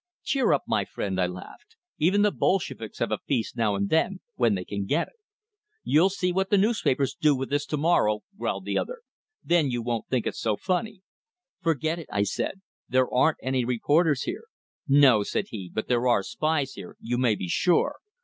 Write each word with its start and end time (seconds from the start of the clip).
"Cheer 0.23 0.51
up, 0.51 0.63
my 0.67 0.83
friend!" 0.83 1.21
I 1.21 1.27
laughed. 1.27 1.75
"Even 1.99 2.23
the 2.23 2.31
Bolsheviks 2.31 2.97
have 2.97 3.11
a 3.11 3.19
feast 3.27 3.55
now 3.55 3.75
and 3.75 3.87
then, 3.87 4.19
when 4.33 4.55
they 4.55 4.65
can 4.65 4.85
get 4.87 5.05
it." 5.09 5.13
"You'll 5.83 6.09
see 6.09 6.31
what 6.31 6.49
the 6.49 6.57
newspapers 6.57 7.13
do 7.13 7.35
with 7.35 7.51
this 7.51 7.67
tomorrow," 7.67 8.21
growled 8.35 8.65
the 8.65 8.79
other; 8.79 9.01
"then 9.43 9.69
you 9.69 9.83
won't 9.83 10.07
think 10.07 10.25
it 10.25 10.33
so 10.33 10.55
funny." 10.57 11.03
"Forget 11.61 11.99
it!" 11.99 12.07
I 12.11 12.23
said. 12.23 12.61
"There 12.89 13.13
aren't 13.13 13.37
any 13.43 13.63
reporters 13.63 14.23
here." 14.23 14.45
"No," 14.87 15.21
said 15.21 15.49
he, 15.49 15.69
"but 15.71 15.87
there 15.87 16.07
are 16.07 16.23
spies 16.23 16.71
here, 16.73 16.97
you 16.99 17.19
may 17.19 17.35
be 17.35 17.47
sure. 17.47 17.97